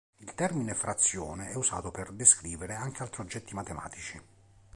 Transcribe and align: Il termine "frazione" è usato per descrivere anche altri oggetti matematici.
Il 0.17 0.33
termine 0.33 0.73
"frazione" 0.73 1.51
è 1.51 1.53
usato 1.55 1.91
per 1.91 2.11
descrivere 2.11 2.73
anche 2.73 3.03
altri 3.03 3.21
oggetti 3.21 3.53
matematici. 3.53 4.19